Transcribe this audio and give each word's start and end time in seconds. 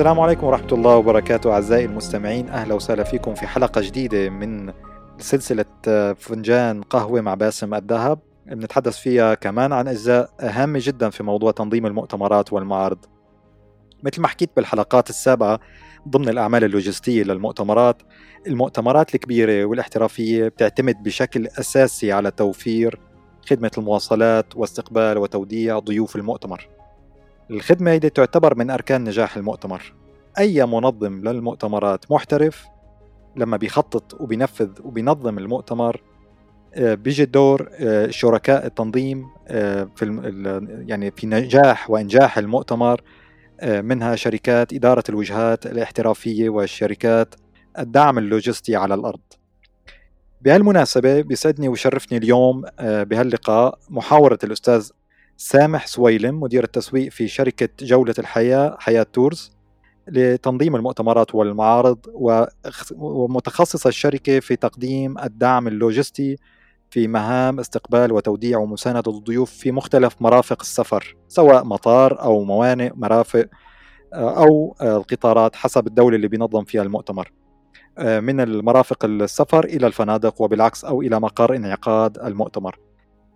السلام 0.00 0.20
عليكم 0.20 0.46
ورحمة 0.46 0.72
الله 0.72 0.96
وبركاته 0.96 1.52
أعزائي 1.52 1.84
المستمعين. 1.84 2.48
أهلا 2.48 2.74
وسهلا 2.74 3.04
فيكم 3.04 3.34
في 3.34 3.46
حلقة 3.46 3.80
جديدة 3.80 4.30
من 4.30 4.72
سلسلة 5.18 5.64
فنجان 6.14 6.82
قهوة 6.82 7.20
مع 7.20 7.34
باسم 7.34 7.74
الذهب. 7.74 8.18
بنتحدث 8.46 8.98
فيها 8.98 9.34
كمان 9.34 9.72
عن 9.72 9.88
أجزاء 9.88 10.30
هامة 10.40 10.80
جدا 10.82 11.10
في 11.10 11.22
موضوع 11.22 11.50
تنظيم 11.50 11.86
المؤتمرات 11.86 12.52
والمعارض. 12.52 12.98
مثل 14.02 14.20
ما 14.20 14.28
حكيت 14.28 14.50
بالحلقات 14.56 15.10
السابقة 15.10 15.58
ضمن 16.08 16.28
الأعمال 16.28 16.64
اللوجستية 16.64 17.22
للمؤتمرات 17.22 18.02
المؤتمرات 18.46 19.14
الكبيرة 19.14 19.64
والاحترافية 19.64 20.48
بتعتمد 20.48 21.02
بشكل 21.02 21.46
أساسي 21.46 22.12
على 22.12 22.30
توفير 22.30 23.00
خدمة 23.50 23.70
المواصلات 23.78 24.56
واستقبال 24.56 25.18
وتوديع 25.18 25.78
ضيوف 25.78 26.16
المؤتمر. 26.16 26.68
الخدمة 27.50 27.94
هذه 27.94 28.08
تعتبر 28.08 28.54
من 28.54 28.70
أركان 28.70 29.04
نجاح 29.04 29.36
المؤتمر 29.36 29.94
أي 30.38 30.66
منظم 30.66 31.28
للمؤتمرات 31.28 32.12
محترف 32.12 32.66
لما 33.36 33.56
بيخطط 33.56 34.20
وبينفذ 34.20 34.70
وبينظم 34.84 35.38
المؤتمر 35.38 36.02
آه، 36.74 36.94
بيجي 36.94 37.24
دور 37.24 37.68
آه، 37.72 38.10
شركاء 38.10 38.66
التنظيم 38.66 39.26
آه، 39.48 39.88
في 39.96 40.04
يعني 40.86 41.10
في 41.10 41.26
نجاح 41.26 41.90
وإنجاح 41.90 42.38
المؤتمر 42.38 43.00
منها 43.62 44.16
شركات 44.16 44.72
إدارة 44.72 45.04
الوجهات 45.08 45.66
الاحترافية 45.66 46.48
والشركات 46.48 47.34
الدعم 47.78 48.18
اللوجستي 48.18 48.76
على 48.76 48.94
الأرض. 48.94 49.20
بهالمناسبة 50.42 51.20
بيسعدني 51.20 51.68
ويشرفني 51.68 52.18
اليوم 52.18 52.62
بهاللقاء 52.80 53.78
محاورة 53.88 54.38
الأستاذ 54.44 54.90
سامح 55.42 55.86
سويلم 55.86 56.40
مدير 56.40 56.64
التسويق 56.64 57.12
في 57.12 57.28
شركة 57.28 57.68
جولة 57.80 58.14
الحياة 58.18 58.76
حياة 58.80 59.02
Tours 59.02 59.52
لتنظيم 60.08 60.76
المؤتمرات 60.76 61.34
والمعارض 61.34 61.98
ومتخصصة 62.96 63.88
الشركة 63.88 64.40
في 64.40 64.56
تقديم 64.56 65.18
الدعم 65.18 65.68
اللوجستي 65.68 66.36
في 66.90 67.08
مهام 67.08 67.60
استقبال 67.60 68.12
وتوديع 68.12 68.58
ومساندة 68.58 69.02
الضيوف 69.10 69.50
في 69.50 69.72
مختلف 69.72 70.16
مرافق 70.20 70.60
السفر 70.60 71.16
سواء 71.28 71.64
مطار 71.64 72.22
أو 72.22 72.44
موانئ 72.44 72.92
مرافق 72.94 73.46
أو 74.14 74.76
القطارات 74.82 75.56
حسب 75.56 75.86
الدولة 75.86 76.16
اللي 76.16 76.28
بينظم 76.28 76.64
فيها 76.64 76.82
المؤتمر. 76.82 77.32
من 77.98 78.40
المرافق 78.40 79.04
السفر 79.04 79.64
إلى 79.64 79.86
الفنادق 79.86 80.42
وبالعكس 80.42 80.84
أو 80.84 81.02
إلى 81.02 81.20
مقر 81.20 81.56
انعقاد 81.56 82.18
المؤتمر. 82.18 82.78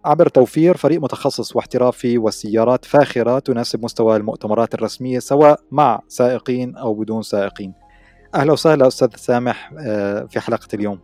عبر 0.04 0.28
توفير 0.28 0.76
فريق 0.76 1.00
متخصص 1.00 1.56
واحترافي 1.56 2.18
وسيارات 2.18 2.84
فاخرة 2.84 3.38
تناسب 3.38 3.84
مستوى 3.84 4.16
المؤتمرات 4.16 4.74
الرسمية 4.74 5.18
سواء 5.18 5.60
مع 5.70 6.00
سائقين 6.08 6.76
أو 6.76 6.94
بدون 6.94 7.22
سائقين. 7.22 7.74
أهلا 8.34 8.52
وسهلا 8.52 8.86
أستاذ 8.86 9.08
سامح 9.16 9.72
آه، 9.78 10.26
في 10.30 10.40
حلقة 10.40 10.68
اليوم. 10.74 10.98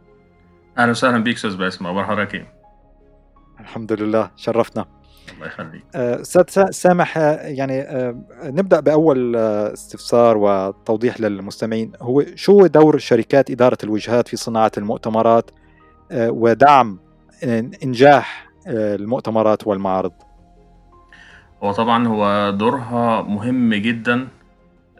أهلا 0.78 0.90
وسهلا 0.90 1.24
بك 1.24 1.34
أستاذ 1.34 1.56
باسم 1.56 1.86
أخبار 1.86 2.04
حضرتك 2.04 2.46
الحمد 3.60 3.92
لله 3.92 4.30
شرفنا. 4.36 4.84
الله 5.34 5.46
يخليك. 5.46 5.84
آه، 5.94 6.20
أستاذ 6.20 6.70
سامح 6.70 7.18
آه، 7.18 7.36
يعني 7.36 7.84
نبدأ 8.42 8.80
بأول 8.80 9.36
استفسار 9.36 10.36
وتوضيح 10.38 11.20
للمستمعين. 11.20 11.92
هو 12.00 12.24
شو 12.34 12.66
دور 12.66 12.98
شركات 12.98 13.50
إدارة 13.50 13.78
الوجهات 13.84 14.28
في 14.28 14.36
صناعة 14.36 14.72
المؤتمرات؟ 14.78 15.50
ودعم 16.12 16.98
إنجاح 17.84 18.49
المؤتمرات 18.66 19.66
والمعارض؟ 19.66 20.12
هو 21.62 21.72
طبعا 21.72 22.06
هو 22.06 22.50
دورها 22.50 23.22
مهم 23.22 23.74
جدا 23.74 24.28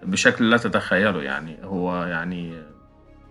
بشكل 0.03 0.51
لا 0.51 0.57
تتخيله 0.57 1.23
يعني. 1.23 1.57
هو 1.65 2.05
يعني 2.05 2.53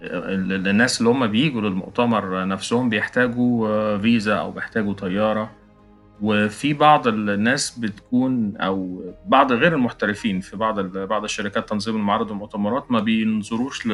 الناس 0.02 1.00
اللي 1.00 1.10
هم 1.10 1.28
بيجوا 1.28 1.62
للمؤتمر 1.62 2.48
نفسهم 2.48 2.90
بيحتاجوا 2.90 3.98
فيزا 3.98 4.36
أو 4.36 4.52
بيحتاجوا 4.52 4.94
طيارة. 4.94 5.52
وفي 6.22 6.74
بعض 6.74 7.08
الناس 7.08 7.80
بتكون 7.80 8.58
أو 8.58 9.04
بعض 9.26 9.52
غير 9.52 9.74
المحترفين 9.74 10.40
في 10.40 10.58
بعض 10.58 10.80
بعض 10.80 11.24
الشركات 11.24 11.70
تنظيم 11.70 11.96
المعارض 11.96 12.30
والمؤتمرات 12.30 12.92
ما 12.92 13.00
بينظروش 13.00 13.88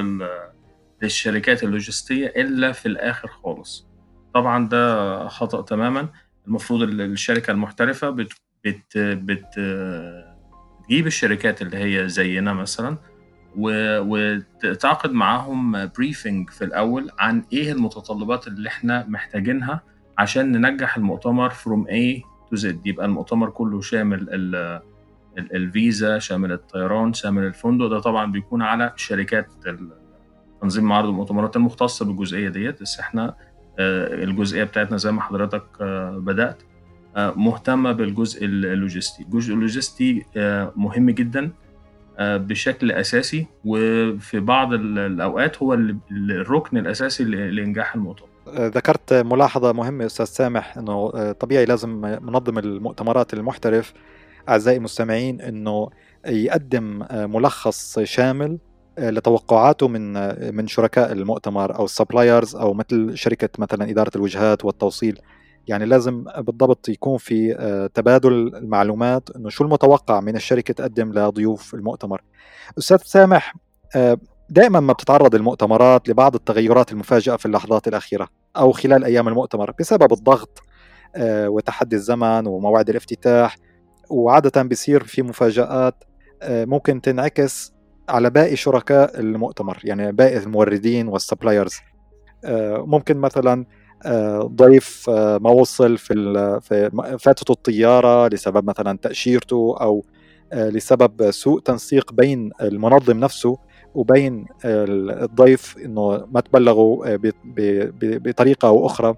للشركات 1.02 1.64
اللوجستية 1.64 2.28
إلا 2.28 2.72
في 2.72 2.86
الآخر 2.86 3.28
خالص. 3.28 3.88
طبعا 4.34 4.68
ده 4.68 5.28
خطأ 5.28 5.62
تماما. 5.62 6.10
المفروض 6.48 6.82
الشركة 6.82 7.52
المحترفة 7.52 8.10
بت 8.10 8.34
بت 8.66 8.98
بت 8.98 9.54
تجيب 10.88 11.08
الشركات 11.08 11.62
اللي 11.62 11.78
هي 11.78 12.10
زينا 12.10 12.54
مثلا 12.54 12.98
وتعقد 13.58 15.12
معاهم 15.12 15.86
بريفنج 15.98 16.50
في 16.50 16.64
الأول 16.64 17.10
عن 17.20 17.44
إيه 17.54 17.72
المتطلبات 17.72 18.48
اللي 18.48 18.70
إحنا 18.70 19.06
محتاجينها 19.08 19.82
عشان 20.18 20.52
ننجح 20.52 20.98
المؤتمر 20.98 21.50
from 21.50 21.88
A 21.90 22.22
to 22.52 22.62
Z. 22.62 22.66
يبقى 22.86 23.06
المؤتمر 23.06 23.50
كله 23.50 23.82
شامل 23.82 24.28
الفيزا 25.38 26.20
شامل 26.20 26.52
الطيران 26.52 27.14
شامل 27.14 27.44
الفندق. 27.44 27.88
ده 27.88 28.00
طبعا 28.00 28.32
بيكون 28.32 28.62
على 28.62 28.94
شركات 28.96 29.48
تنظيم 30.62 30.84
معارض 30.84 31.08
المؤتمرات 31.10 31.56
المختصة 31.56 32.06
بالجزئية 32.06 32.50
ديت 32.50 32.82
بس 32.82 33.00
إحنا 33.00 33.36
الجزئية 33.80 34.64
بتاعتنا 34.64 34.98
زي 34.98 35.12
ما 35.12 35.22
حضرتك 35.22 35.64
آه، 35.82 36.18
بدأت. 36.18 36.58
آه، 37.16 37.34
مهتمه 37.36 37.92
بالجزء 37.92 38.46
اللوجستي. 38.46 39.24
الجزء 39.24 39.54
اللوجستي 39.54 40.26
مهم 40.76 41.10
جدا 41.10 41.52
بشكل 42.20 42.92
أساسي 42.92 43.46
وفي 43.66 44.40
بعض 44.40 44.74
الأوقات 44.74 45.64
هو 45.64 45.74
الركن 46.12 46.78
الأساسي 46.78 47.24
لإنجاح 47.24 47.96
المؤتمر. 47.96 48.28
ذكرت 48.58 49.14
ملاحظة 49.14 49.74
مهمة 49.74 50.06
أستاذ 50.06 50.26
سامح 50.26 50.78
أنه 50.78 51.32
طبيعي 51.32 51.66
لازم 51.66 51.90
منظم 52.02 52.58
المؤتمرات 52.58 53.34
المحترف 53.34 53.94
أعزائي 54.50 54.78
المستمعين 54.78 55.42
أنه 55.42 55.90
يقدم 56.28 57.06
ملخص 57.12 58.00
شامل 58.00 58.58
لتوقعاته 58.98 59.88
من 59.88 60.14
من 60.56 60.68
شركاء 60.68 61.12
المؤتمر 61.12 61.76
أو 61.76 61.86
السبلايرز 61.86 62.56
أو 62.56 62.74
مثل 62.74 63.18
شركة 63.18 63.50
مثلا 63.58 63.90
إدارة 63.90 64.12
الوجهات 64.16 64.66
والتوصيل. 64.66 65.20
يعني 65.68 65.86
لازم 65.86 66.24
بالضبط 66.38 66.90
يكون 66.90 67.18
في 67.18 67.56
آه، 67.60 67.88
تبادل 67.88 68.34
المعلومات 68.34 69.30
إنه 69.36 69.50
شو 69.50 69.64
المتوقع 69.64 70.20
من 70.20 70.36
الشركة 70.36 70.74
تقدم 70.74 71.14
لضيوف 71.14 71.74
المؤتمر. 71.74 72.22
أستاذ 72.78 72.98
سامح 72.98 73.54
آه، 73.96 74.18
دائما 74.50 74.80
ما 74.80 74.94
بتتعرض 74.94 75.36
المؤتمرات 75.36 76.10
لبعض 76.10 76.36
التغيرات 76.36 76.92
المفاجئة 76.92 77.36
في 77.36 77.46
اللحظات 77.46 77.88
الأخيرة 77.88 78.28
أو 78.58 78.72
خلال 78.72 79.04
أيام 79.04 79.28
المؤتمر 79.28 79.72
بسبب 79.80 80.14
الضغط 80.14 80.64
آه، 81.16 81.50
وتحدي 81.50 81.96
الزمن 81.96 82.48
ومواعيد 82.48 82.90
الافتتاح 82.90 83.58
وعادة 84.10 84.62
بيصير 84.64 85.04
في 85.04 85.22
مفاجآت 85.22 86.04
ممكن 86.44 87.02
تنعكس 87.02 87.75
على 88.10 88.30
باقي 88.30 88.56
شركاء 88.56 89.20
المؤتمر 89.20 89.80
يعني 89.84 90.12
باقي 90.12 90.38
الموردين 90.38 91.08
والسبلايرز 91.08 91.74
آه، 92.46 92.86
ممكن 92.88 93.18
مثلا 93.18 93.66
آه، 94.06 94.42
ضيف 94.42 95.10
آه، 95.10 95.38
ما 95.38 95.50
وصل 95.50 95.98
في 95.98 96.92
فاتته 97.20 97.52
الطيارة 97.52 98.28
لسبب 98.28 98.70
مثلا 98.70 98.98
تأشيرته 98.98 99.76
أو 99.82 100.06
لسبب 100.54 101.32
سوء 101.32 101.60
تنسيق 101.60 102.14
بين 102.14 102.52
المنظم 102.62 103.20
نفسه 103.20 103.58
وبين 103.96 104.46
الضيف 104.66 105.78
إنه 105.78 106.28
ما 106.32 106.42
تبلغوا 106.42 107.18
بطريقة 107.98 108.68
أو 108.68 108.86
أخرى. 108.86 109.16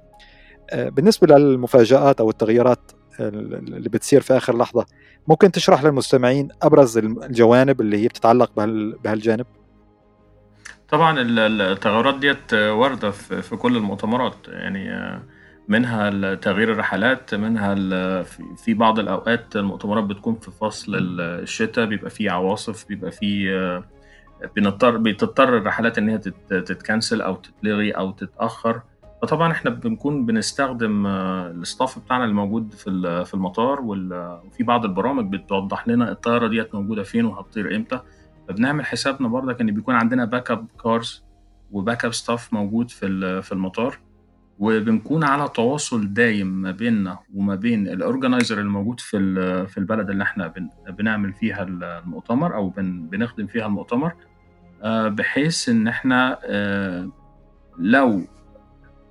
بالنسبة 0.74 1.38
للمفاجآت 1.38 2.20
أو 2.20 2.30
التغييرات 2.30 2.92
اللي 3.20 3.90
بتصير 3.90 4.22
في 4.22 4.38
آخر 4.38 4.58
لحظة. 4.58 4.86
ممكن 5.28 5.52
تشرح 5.52 5.84
للمستمعين 5.84 6.50
أبرز 6.62 6.98
الجوانب 6.98 7.82
اللي 7.82 7.98
هي 8.04 8.08
بتتعلق 8.08 8.52
بهالجانب؟ 9.04 9.46
طبعا 10.90 11.16
التغيرات 11.20 12.20
ديت 12.20 12.54
واردة 12.54 13.12
في 13.12 13.56
كل 13.56 13.78
المؤتمرات. 13.78 14.36
يعني 14.48 15.20
منها 15.68 16.36
تغيير 16.36 16.72
الرحلات 16.72 17.36
منها 17.36 17.76
في 18.58 18.74
بعض 18.74 19.00
الأوقات 19.00 19.56
المؤتمرات 19.56 20.04
بتكون 20.04 20.36
في 20.36 20.52
فصل 20.52 20.92
الشتاء 21.20 21.86
بيبقى 21.86 22.10
فيه 22.10 22.32
عواصف 22.32 22.88
بيبقى 22.88 23.12
فيه 23.12 23.84
بنضطر 24.56 24.98
بتضطر 24.98 25.58
الرحلات 25.58 25.98
إن 25.98 26.10
هي 26.10 26.18
تتكنسل 26.50 27.22
أو 27.22 27.36
تتلغي 27.36 27.92
أو 27.92 28.12
تتأخر. 28.12 28.82
فطبعا 29.22 29.52
إحنا 29.52 29.72
بنكون 29.72 30.26
بنستخدم 30.26 31.06
آه، 31.08 31.52
ال 31.52 31.60
staff 31.60 32.00
بتاعنا 32.00 32.24
اللي 32.24 32.36
موجود 32.36 32.74
في 32.74 33.26
في 33.26 33.34
المطار 33.34 33.80
وفي 33.82 34.64
بعض 34.64 34.86
البرامج 34.86 35.32
بتوضح 35.36 35.88
لنا 35.88 36.12
الطيارة 36.12 36.48
ديت 36.48 36.76
موجودة 36.76 37.04
فين 37.04 37.26
وهتطير 37.26 37.76
إمتى. 37.76 38.00
فبنعمل 38.48 38.86
حسابنا 38.86 39.28
برضك 39.28 39.62
إن 39.62 39.72
بيكون 39.72 39.96
عندنا 39.96 40.26
backup 40.26 40.68
cars 40.84 41.16
و 41.16 41.24
backup 41.72 42.14
staff 42.14 42.54
موجود 42.54 42.90
في 42.90 43.42
في 43.42 43.52
المطار. 43.52 44.00
وبنكون 44.60 45.24
على 45.24 45.50
تواصل 45.50 46.14
دايم 46.14 46.48
ما 46.48 46.72
بيننا 46.72 47.20
وما 47.36 47.56
بين 47.56 47.88
ال 47.88 47.95
organizer 47.95 48.60
الموجود 48.60 49.00
في 49.00 49.18
في 49.68 49.78
البلد 49.78 50.10
اللي 50.10 50.24
إحنا 50.24 50.54
بنعمل 50.90 51.34
فيها 51.34 51.64
المؤتمر 51.64 52.56
أو 52.56 52.70
بنخدم 52.78 53.48
فيها 53.48 53.66
المؤتمر. 53.66 54.12
بحيث 54.84 55.70
إن 55.70 55.88
إحنا 55.88 56.40
لو 57.80 58.22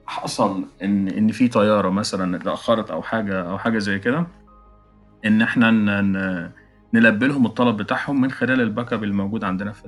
حصل 0.07 0.65
إن 0.83 1.09
إن 1.09 1.33
في 1.33 1.49
طيارة 1.49 1.89
مثلا 1.91 2.37
اتأخرت 2.37 2.91
أو 2.91 3.03
حاجة 3.03 3.51
أو 3.51 3.59
حاجة 3.59 3.79
زي 3.79 3.99
كده 3.99 4.27
إن 5.25 5.43
إحنا 5.43 5.71
نلبي 6.95 7.27
لهم 7.27 7.47
الطلب 7.47 7.77
بتاعهم 7.77 8.21
من 8.21 8.31
خلال 8.31 8.61
الباك 8.61 8.93
أب 8.93 9.05
الموجود 9.05 9.45
عندنا 9.45 9.73
في 9.73 9.83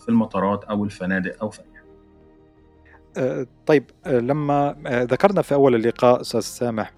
في 0.00 0.08
المطارات 0.08 0.64
أو 0.64 0.84
الفنادق 0.84 1.36
أو 1.42 1.50
في 1.50 1.60
أه 3.16 3.46
طيب 3.66 3.84
أه 4.06 4.18
لما 4.18 4.76
أه 4.86 5.02
ذكرنا 5.02 5.42
في 5.42 5.54
أول 5.54 5.74
اللقاء 5.74 6.20
أستاذ 6.20 6.40
سامح 6.40 6.92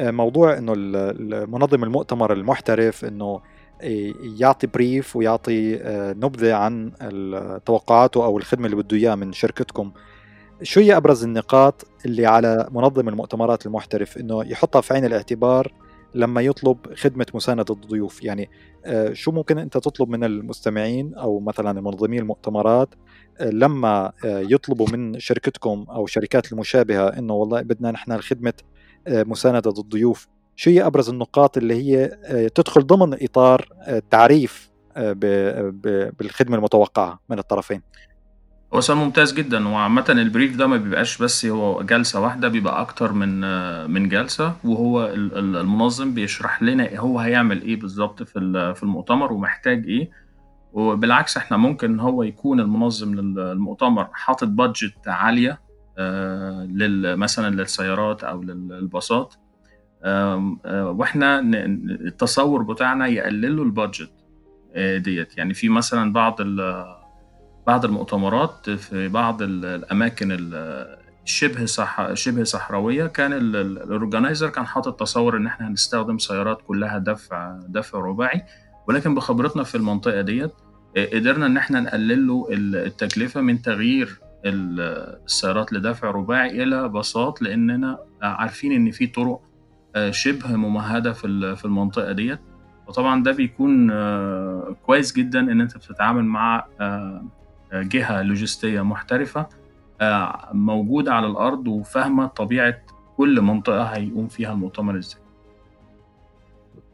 موضوع 0.00 0.58
إنه 0.58 0.72
المنظم 0.76 1.84
المؤتمر 1.84 2.32
المحترف 2.32 3.04
إنه 3.04 3.40
يعطي 4.40 4.66
بريف 4.66 5.16
ويعطي 5.16 5.80
نبذة 6.16 6.54
عن 6.54 6.92
توقعاته 7.66 8.24
أو 8.24 8.38
الخدمة 8.38 8.66
اللي 8.66 8.76
بده 8.76 8.96
إياها 8.96 9.14
من 9.14 9.32
شركتكم. 9.32 9.92
شو 10.62 10.80
هي 10.80 10.96
أبرز 10.96 11.24
النقاط 11.24 11.86
اللي 12.06 12.26
على 12.26 12.68
منظم 12.72 13.08
المؤتمرات 13.08 13.66
المحترف؟ 13.66 14.18
إنه 14.18 14.44
يحطها 14.44 14.80
في 14.80 14.94
عين 14.94 15.04
الاعتبار 15.04 15.72
لما 16.14 16.40
يطلب 16.40 16.78
خدمة 16.94 17.26
مساندة 17.34 17.64
الضيوف. 17.70 18.24
يعني 18.24 18.50
شو 19.12 19.30
ممكن 19.30 19.58
أنت 19.58 19.78
تطلب 19.78 20.08
من 20.08 20.24
المستمعين 20.24 21.14
أو 21.14 21.40
مثلا 21.40 21.80
منظمي 21.80 22.18
المؤتمرات 22.18 22.94
لما 23.40 24.12
يطلبوا 24.22 24.86
من 24.92 25.18
شركتكم 25.18 25.86
أو 25.90 26.06
شركات 26.06 26.52
المشابهة 26.52 27.08
أنه 27.08 27.34
والله 27.34 27.62
بدنا 27.62 27.90
نحن 27.90 28.20
خدمة 28.20 28.54
مساندة 29.08 29.70
الضيوف؟ 29.78 30.28
شو 30.56 30.70
هي 30.70 30.86
أبرز 30.86 31.08
النقاط 31.08 31.56
اللي 31.56 31.74
هي 31.74 32.08
تدخل 32.54 32.86
ضمن 32.86 33.16
إطار 33.22 33.68
التعريف 33.88 34.70
بالخدمة 34.96 36.56
المتوقعة 36.56 37.20
من 37.28 37.38
الطرفين؟ 37.38 37.82
هو 38.74 38.80
سؤال 38.80 38.98
ممتاز 38.98 39.32
جدا. 39.32 39.68
وعامة 39.68 40.04
البريف 40.08 40.56
ده 40.56 40.66
ما 40.66 40.76
بيبقاش 40.76 41.22
بس 41.22 41.46
هو 41.46 41.82
جلسة 41.82 42.20
واحدة 42.20 42.48
بيبقى 42.48 42.80
أكتر 42.80 43.12
من 43.12 43.40
من 43.90 44.08
جلسة 44.08 44.54
وهو 44.64 45.06
المنظم 45.14 46.14
بيشرح 46.14 46.62
لنا 46.62 46.98
هو 46.98 47.18
هيعمل 47.18 47.62
إيه 47.62 47.80
بالظبط 47.80 48.22
في 48.22 48.74
في 48.74 48.82
المؤتمر 48.82 49.32
ومحتاج 49.32 49.86
إيه. 49.86 50.10
وبالعكس 50.72 51.36
إحنا 51.36 51.56
ممكن 51.56 52.00
هو 52.00 52.22
يكون 52.22 52.60
المنظم 52.60 53.14
للمؤتمر 53.14 54.08
حاطط 54.12 54.48
بادجت 54.48 55.08
عالية 55.08 55.60
مثلا 57.16 57.54
للسيارات 57.54 58.24
أو 58.24 58.42
للباصات. 58.42 59.34
وإحنا 60.74 61.40
التصور 61.40 62.62
بتاعنا 62.62 63.06
يقللوا 63.06 63.64
ال 63.64 63.71
budget 63.71 64.12
ديت. 64.96 65.38
يعني 65.38 65.54
في 65.54 65.68
مثلا 65.68 66.12
بعض 66.12 66.36
بعض 67.66 67.84
المؤتمرات 67.84 68.70
في 68.70 69.08
بعض 69.08 69.42
الأماكن 69.42 70.28
الشبه 71.24 71.64
صح 71.64 72.14
شبه 72.14 72.44
صحراوية 72.44 73.06
كان 73.06 73.32
ال 73.32 73.44
organizer 73.44 74.48
كان 74.48 74.66
حاطط 74.66 75.00
تصور 75.00 75.36
إن 75.36 75.46
إحنا 75.46 75.68
هنستخدم 75.68 76.18
سيارات 76.18 76.58
كلها 76.66 76.98
دفع 76.98 77.58
دفع 77.68 77.98
رباعي. 77.98 78.42
ولكن 78.88 79.14
بخبرتنا 79.14 79.62
في 79.62 79.74
المنطقة 79.74 80.20
ديت 80.20 80.52
قدرنا 81.12 81.46
إن 81.46 81.56
إحنا 81.56 81.80
نقلل 81.80 82.26
له 82.26 82.46
التكلفة 82.52 83.40
من 83.40 83.62
تغيير 83.62 84.20
السيارات 84.44 85.72
لدفع 85.72 86.10
رباعي 86.10 86.62
إلى 86.62 86.88
باصات 86.88 87.42
لأننا 87.42 87.98
عارفين 88.22 88.72
إن 88.72 88.90
في 88.90 89.06
طرق 89.06 89.40
شبه 90.10 90.56
ممهدة 90.56 91.12
في 91.12 91.56
في 91.56 91.64
المنطقة 91.64 92.12
ديت. 92.12 92.38
وطبعا 92.88 93.22
ده 93.22 93.32
بيكون 93.32 93.90
كويس 94.72 95.12
جدا 95.12 95.40
إن 95.40 95.60
أنت 95.60 95.76
بتتعامل 95.76 96.24
مع 96.24 96.66
جهة 97.72 98.22
لوجستية 98.22 98.80
محترفة 98.82 99.46
موجودة 100.52 101.12
على 101.14 101.26
الأرض 101.26 101.68
وفاهمة 101.68 102.26
طبيعة 102.26 102.74
كل 103.16 103.40
منطقة 103.40 103.82
هيقوم 103.82 104.28
فيها 104.28 104.52
المؤتمر 104.52 104.98
إزاي 104.98 105.20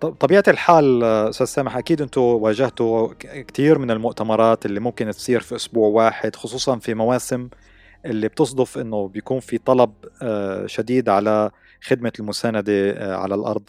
طبيعة 0.01 0.45
الحال 0.49 1.05
أستاذ 1.05 1.47
سامح 1.47 1.77
أكيد 1.77 2.03
أنتم 2.03 2.21
واجهتوا 2.21 3.09
كثير 3.21 3.79
من 3.79 3.91
المؤتمرات 3.91 4.67
اللي 4.67 4.81
ممكن 4.81 5.11
تصير 5.11 5.41
في 5.41 5.57
أسبوع 5.57 5.89
واحد 5.89 6.37
خصوصا 6.37 6.79
في 6.79 6.95
مواسم 6.95 7.49
اللي 8.07 8.29
بتصدف 8.29 8.79
أنه 8.79 9.09
بيكون 9.09 9.41
في 9.41 9.59
طلب 9.59 9.93
شديد 10.67 11.09
على 11.09 11.51
خدمة 11.83 12.13
المساندة 12.21 12.95
على 13.17 13.35
الأرض. 13.35 13.63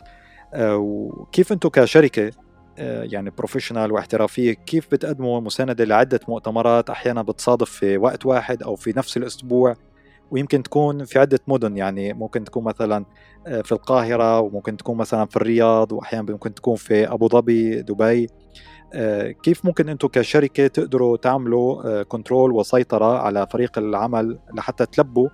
وكيف 0.57 1.51
أنتم 1.51 1.69
كشركة 1.69 2.31
يعني 2.79 3.29
professional 3.29 3.91
واحترافية 3.91 4.53
كيف 4.53 4.91
بتقدموا 4.91 5.39
مساندة 5.39 5.83
لعدة 5.83 6.19
مؤتمرات؟ 6.27 6.89
أحيانا 6.89 7.21
بتصادف 7.21 7.69
في 7.69 7.97
وقت 7.97 8.25
واحد 8.25 8.63
أو 8.63 8.75
في 8.75 8.93
نفس 8.97 9.17
الأسبوع 9.17 9.75
ويمكن 10.31 10.63
تكون 10.63 11.05
في 11.05 11.19
عدة 11.19 11.39
مدن 11.47 11.77
يعني 11.77 12.13
ممكن 12.13 12.43
تكون 12.43 12.63
مثلا 12.63 13.05
في 13.45 13.71
القاهرة 13.71 14.39
وممكن 14.39 14.77
تكون 14.77 14.97
مثلا 14.97 15.25
في 15.25 15.35
الرياض 15.35 15.91
واحيانا 15.91 16.31
ممكن 16.31 16.53
تكون 16.53 16.75
في 16.75 17.13
أبو 17.13 17.27
ظبي 17.27 17.81
دبي. 17.81 18.29
كيف 19.43 19.65
ممكن 19.65 19.89
أنتم 19.89 20.07
كشركة 20.07 20.67
تقدروا 20.67 21.17
تعملوا 21.17 22.03
control 22.03 22.51
وسيطرة 22.51 23.17
على 23.17 23.47
فريق 23.51 23.77
العمل 23.77 24.39
لحتى 24.53 24.85
تلبوا 24.85 25.29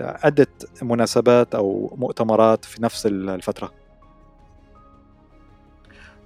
عدة 0.00 0.46
مناسبات 0.82 1.54
أو 1.54 1.96
مؤتمرات 1.98 2.64
في 2.64 2.82
نفس 2.82 3.06
الفترة؟ 3.06 3.83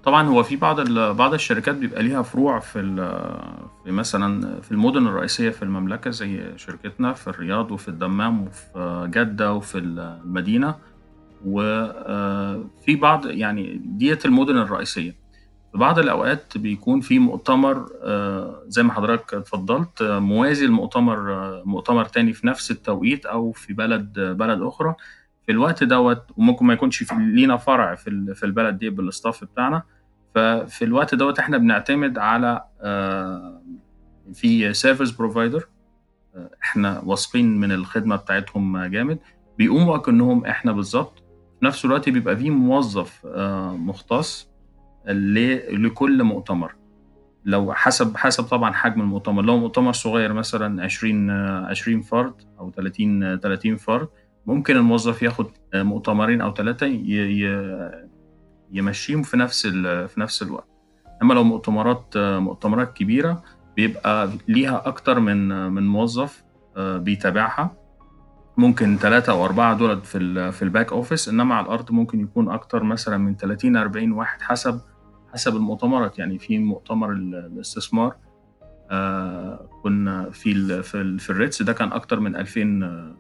طبعا 0.05 0.29
هو 0.29 0.43
في 0.43 0.57
بعض 0.57 0.81
بعض 1.17 1.35
الشركات 1.35 1.75
بيبقى 1.75 2.03
ليها 2.03 2.23
فروع 2.23 2.59
في 2.59 2.83
في 3.85 3.91
مثلا 3.93 4.61
في 4.61 4.73
المدن 4.73 5.07
الرئيسية 5.07 5.51
في 5.51 5.63
المملكة 5.63 6.11
زي 6.11 6.53
شركتنا 6.57 7.13
في 7.13 7.29
الرياض 7.29 7.71
وفي 7.71 7.89
الدمام 7.89 8.43
وفي 8.47 9.09
جدة 9.15 9.53
وفي 9.53 9.79
المدينة. 9.79 10.75
وفي 11.47 12.97
بعض 12.97 13.27
يعني 13.27 13.81
ديت 13.85 14.25
المدن 14.27 14.59
الرئيسية. 14.59 15.15
في 15.73 15.79
بعض 15.79 15.99
الأوقات 15.99 16.59
بيكون 16.59 17.01
في 17.01 17.19
مؤتمر 17.19 17.87
زي 18.69 18.83
ما 18.83 18.93
حضرتك 18.93 19.35
اتفضلت 19.35 20.03
موازي 20.03 20.65
المؤتمر 20.65 21.19
مؤتمر 21.65 22.05
تاني 22.05 22.33
في 22.33 22.47
نفس 22.47 22.71
التوقيت 22.71 23.27
أو 23.27 23.53
في 23.53 23.73
بلد 23.73 24.21
بلد 24.21 24.63
أخرى. 24.63 24.95
في 25.49 25.53
الوقت 25.53 25.85
دوت 25.85 26.23
وممكن 26.37 26.67
ما 26.67 26.73
يكونش 26.75 27.03
في 27.03 27.15
لينا 27.15 27.57
فرع 27.57 27.95
في 27.95 28.35
في 28.35 28.47
البلد 28.47 28.79
دي 28.79 28.91
بال 28.91 29.06
staff 29.06 29.45
بتاعنا. 29.45 29.83
ففي 30.35 30.85
الوقت 30.85 31.15
دوت 31.15 31.39
إحنا 31.39 31.59
بنعتمد 31.59 32.19
على 32.19 32.65
في 34.35 34.73
service 34.75 35.11
provider 35.11 35.69
إحنا 36.63 37.01
واثقين 37.05 37.61
من 37.61 37.73
الخدمة 37.73 38.17
بتاعتهم 38.17 38.85
جامد. 38.85 39.19
بيقوموا 39.59 39.97
اكنهم 39.97 40.45
إحنا 40.47 40.73
بالظبط. 40.73 41.19
في 41.61 41.65
نفس 41.67 41.85
الوقت 41.85 42.09
بيبقى 42.09 42.37
في 42.37 42.51
موظف 42.51 43.27
مختص 43.77 44.49
لكل 45.07 46.23
مؤتمر. 46.23 46.75
لو 47.45 47.73
حسب 47.75 48.17
حسب 48.17 48.45
طبعا 48.45 48.73
حجم 48.73 49.01
المؤتمر. 49.01 49.43
لو 49.43 49.59
مؤتمر 49.59 49.93
صغير 49.93 50.33
مثلا 50.33 50.83
20 50.85 51.31
20 51.31 52.01
فرد 52.01 52.35
أو 52.59 52.71
30 52.71 53.39
30 53.39 53.77
فرد 53.77 54.09
ممكن 54.49 54.77
الموظف 54.77 55.23
ياخد 55.23 55.47
مؤتمرين 55.75 56.41
أو 56.41 56.55
ثلاثة 56.55 56.87
يمشيهم 58.73 59.23
في 59.23 59.37
نفس 59.37 59.67
في 59.67 60.15
نفس 60.21 60.43
الوقت. 60.43 60.69
أما 61.23 61.35
لو 61.35 61.45
مؤتمرات 61.45 62.17
مؤتمرات 62.17 62.93
كبيرة 62.93 63.43
بيبقى 63.77 64.31
ليها 64.49 64.83
أكتر 64.89 65.21
من 65.21 65.49
من 65.73 65.87
موظف 65.87 66.45
بيتابعها. 66.77 67.77
ممكن 68.57 68.97
ثلاثة 68.97 69.33
أو 69.33 69.45
أربعة 69.45 69.75
دول 69.77 70.01
في 70.01 70.53
في 70.53 70.63
ال 70.63 70.69
back 70.69 70.93
office 70.93 71.29
إنما 71.29 71.55
على 71.55 71.67
الأرض 71.67 71.93
ممكن 71.93 72.21
يكون 72.21 72.49
أكتر 72.51 72.83
مثلا 72.83 73.17
من 73.17 73.37
30 73.37 73.77
40 73.77 74.13
واحد 74.13 74.43
حسب 74.43 74.81
حسب 75.33 75.57
المؤتمرات. 75.57 76.19
يعني 76.19 76.39
في 76.39 76.59
مؤتمر 76.59 77.13
الاستثمار 77.13 78.17
آه 78.91 79.69
كنا 79.83 80.31
في 80.31 80.83
في 81.19 81.31
ال 81.31 81.37
Ritz 81.37 81.63
ده 81.63 81.73
كان 81.73 81.93
أكتر 81.93 82.21
من 82.21 82.37
2000 82.37 83.19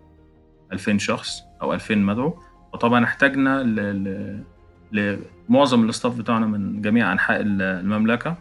2000 0.72 0.98
شخص 0.98 1.42
أو 1.62 1.74
2000 1.74 1.94
مدعو. 1.94 2.38
وطبعا 2.72 3.04
احتاجنا 3.04 3.62
ل 3.62 4.44
لمعظم 4.92 5.84
ال 5.84 5.90
staff 5.90 6.18
بتاعنا 6.18 6.46
من 6.46 6.82
جميع 6.82 7.12
أنحاء 7.12 7.40
المملكة. 7.40 8.36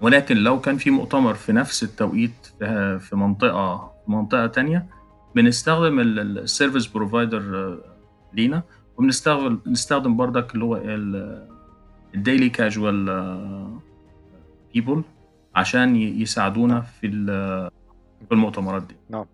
ولكن 0.00 0.36
لو 0.36 0.60
كان 0.60 0.76
في 0.76 0.90
مؤتمر 0.90 1.34
في 1.34 1.52
نفس 1.52 1.82
التوقيت 1.82 2.46
في 2.98 3.10
منطقه 3.12 3.92
في 4.04 4.12
منطقة 4.12 4.46
تانية 4.46 4.86
بنستخدم 5.34 6.00
ال 6.00 6.11
service 6.11 6.86
provider 6.86 7.78
لينا 8.34 8.62
وبنستخدم 8.96 9.58
نستخدم 9.66 10.16
بردك 10.16 10.54
اللي 10.54 10.64
هو 10.64 10.80
الديلي 12.14 12.48
كاجوال 12.48 13.06
بيبل 14.74 15.02
عشان 15.54 15.96
يساعدونا 15.96 16.80
في 16.80 17.10
في 18.28 18.32
المؤتمرات 18.32 18.82
دي. 18.82 18.96
نعم. 19.10 19.24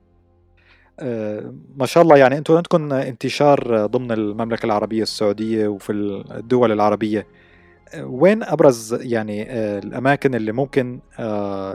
ما 1.77 1.87
شاء 1.87 2.03
الله 2.03 2.17
يعني 2.17 2.39
أنتم 2.39 2.57
عندكم 2.57 2.93
انتشار 2.93 3.87
ضمن 3.87 4.13
المملكة 4.13 4.67
العربية 4.67 5.03
السعودية 5.03 5.69
وفي 5.69 5.93
الدول 5.93 6.73
العربية. 6.73 7.27
وين 8.03 8.43
أبرز 8.43 8.95
يعني 9.03 9.53
الأماكن 9.79 10.35
اللي 10.35 10.53
ممكن 10.53 11.01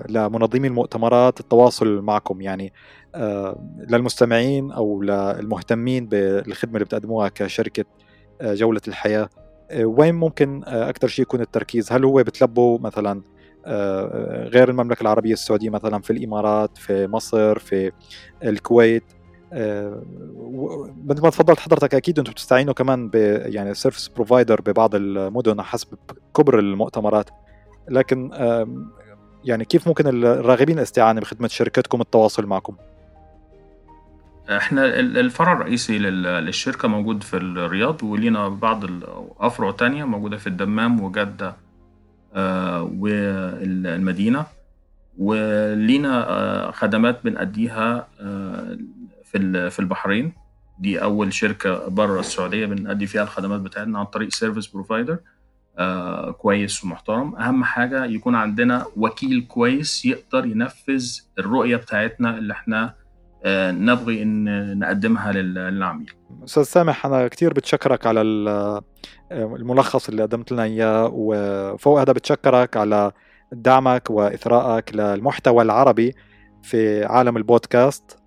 لمنظمي 0.09 0.67
المؤتمرات 0.67 1.39
التواصل 1.39 2.01
معكم؟ 2.01 2.41
يعني 2.41 2.73
للمستمعين 3.89 4.71
أو 4.71 5.01
للمهتمين 5.01 6.05
بالخدمه 6.05 6.73
اللي 6.73 6.85
بتقدموها 6.85 7.29
كشركة 7.29 7.85
جولة 8.43 8.81
الحياة. 8.87 9.29
وين 9.79 10.15
ممكن 10.15 10.63
أكثر 10.67 11.07
شيء 11.07 11.23
يكون 11.23 11.41
التركيز؟ 11.41 11.91
هل 11.91 12.05
هو 12.05 12.23
بتلبوا 12.23 12.79
مثلا 12.79 13.21
غير 14.47 14.69
المملكة 14.69 15.01
العربية 15.01 15.33
السعودية 15.33 15.69
مثلا 15.69 16.01
في 16.01 16.13
الإمارات 16.13 16.77
في 16.77 17.07
مصر 17.07 17.59
في 17.59 17.91
الكويت. 18.43 19.03
مثل 21.05 21.21
ما 21.21 21.29
تفضلت 21.29 21.59
حضرتك 21.59 21.95
أكيد 21.95 22.19
أنتم 22.19 22.31
بتستعينوا 22.31 22.73
كمان 22.73 23.09
ب 23.09 23.15
يعني 23.45 23.73
service 23.73 24.07
provider 24.07 24.61
ببعض 24.61 24.95
المدن 24.95 25.61
حسب 25.61 25.87
كبر 26.35 26.59
المؤتمرات. 26.59 27.29
لكن 27.89 28.31
يعني 29.43 29.65
كيف 29.65 29.87
ممكن 29.87 30.07
الراغبين 30.07 30.77
الاستعانة 30.77 31.21
بخدمة 31.21 31.47
شركتكم 31.47 32.01
التواصل 32.01 32.45
معكم؟ 32.45 32.75
إحنا 34.49 34.85
الفرع 34.99 35.53
الرئيسي 35.53 35.99
للشركة 35.99 36.87
موجود 36.87 37.23
في 37.23 37.37
الرياض 37.37 38.03
ولينا 38.03 38.49
بعض 38.49 38.83
الأفرع 38.83 39.71
تانية 39.71 40.03
موجودة 40.03 40.37
في 40.37 40.47
الدمام 40.47 41.01
وجدة. 41.01 41.55
والمدينة. 42.99 44.45
ولينا 45.17 46.71
خدمات 46.73 47.23
بنأديها 47.23 48.07
في 49.23 49.69
في 49.69 49.79
البحرين. 49.79 50.33
دي 50.79 51.03
أول 51.03 51.33
شركة 51.33 51.87
بره 51.87 52.19
السعودية 52.19 52.65
بنأدي 52.65 53.07
فيها 53.07 53.23
الخدمات 53.23 53.59
بتاعتنا 53.61 53.99
عن 53.99 54.05
طريق 54.05 54.29
service 54.31 54.67
provider 54.67 55.17
آه 55.77 56.31
كويس 56.31 56.83
ومحترم. 56.83 57.35
أهم 57.35 57.63
حاجة 57.63 58.05
يكون 58.05 58.35
عندنا 58.35 58.85
وكيل 58.97 59.45
كويس 59.47 60.05
يقدر 60.05 60.45
ينفذ 60.45 61.19
الرؤية 61.39 61.75
بتاعتنا 61.75 62.37
اللي 62.37 62.53
إحنا 62.53 62.83
آه 62.83 62.93
نبغي 63.47 64.23
إن 64.23 64.79
نقدمها 64.79 65.31
للعميل. 65.31 66.11
أستاذ 66.43 66.63
سامح 66.63 67.05
أنا 67.05 67.27
كثير 67.27 67.53
بتشكرك 67.53 68.07
على 68.07 68.21
الملخص 69.31 70.09
اللي 70.09 70.21
قدمت 70.23 70.51
لنا 70.51 70.63
إياه 70.63 71.09
وفوق 71.13 71.99
هذا 71.99 72.13
بتشكرك 72.13 72.77
على 72.77 73.11
دعمك 73.51 74.09
واثرائك 74.09 74.95
للمحتوى 74.95 75.61
العربي 75.61 76.15
في 76.63 77.05
عالم 77.05 77.37
البودكاست. 77.37 78.19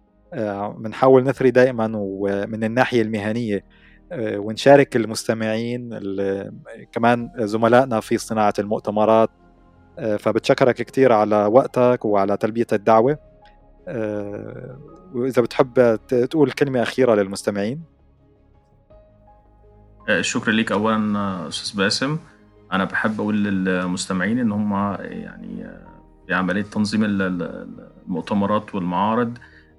بنحاول 0.78 1.24
نثري 1.24 1.50
دائما 1.50 1.90
ومن 1.94 2.64
الناحية 2.64 3.02
المهنية 3.02 3.64
ونشارك 4.12 4.96
المستمعين 4.96 6.00
كمان 6.92 7.30
زملائنا 7.36 8.00
في 8.00 8.18
صناعة 8.18 8.54
المؤتمرات. 8.58 9.30
فبتشكرك 10.18 10.74
كثير 10.74 11.12
على 11.12 11.36
وقتك 11.36 12.04
وعلى 12.04 12.36
تلبية 12.36 12.66
الدعوة. 12.72 13.18
وإذا 15.14 15.42
بتحب 15.42 15.98
تقول 16.08 16.50
كلمة 16.50 16.82
أخيرة 16.82 17.14
للمستمعين. 17.14 17.82
شكرا 20.20 20.52
لك 20.52 20.72
اولا 20.72 21.48
أستاذ 21.48 21.78
باسم. 21.78 22.18
أنا 22.72 22.84
بحب 22.84 23.20
أقول 23.20 23.44
للمستمعين 23.44 24.38
إن 24.38 24.52
هم 24.52 24.96
يعني 25.00 25.66
في 26.26 26.34
عملية 26.34 26.62
تنظيم 26.62 27.04
المؤتمرات 27.04 28.74
والمعارض 28.74 29.38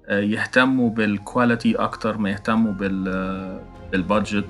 يهتموا 0.10 0.90
بالكواليتي 0.90 1.76
أكتر 1.76 2.18
ما 2.18 2.30
يهتموا 2.30 2.72
بال 2.72 3.62
بالبادجت 3.92 4.46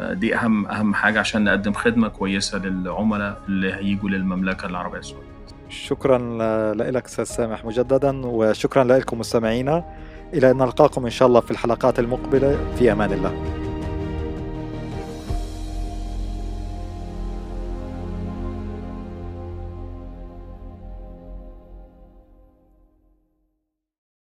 دي 0.00 0.36
أهم 0.36 0.66
أهم 0.66 0.94
حاجة 0.94 1.20
عشان 1.20 1.44
نقدم 1.44 1.72
خدمة 1.72 2.08
كويسة 2.08 2.58
للعملاء 2.58 3.42
اللي 3.48 3.74
هيجوا 3.74 4.10
للمملكة 4.10 4.66
العربية 4.66 4.98
السعودية. 4.98 5.33
شكرا 5.68 6.18
لك 6.74 7.04
أستاذ 7.04 7.24
سامح 7.24 7.64
مجددا 7.64 8.26
وشكرا 8.26 8.84
لكم 8.84 9.18
مستمعينا. 9.18 9.84
إلى 10.34 10.50
أن 10.50 10.56
نلقاكم 10.56 11.04
إن 11.04 11.10
شاء 11.10 11.28
الله 11.28 11.40
في 11.40 11.50
الحلقات 11.50 11.98
المقبلة 11.98 12.58
في 12.78 12.92
أمان 12.92 13.12
الله. 13.12 13.63